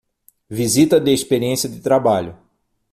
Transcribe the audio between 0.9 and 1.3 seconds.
de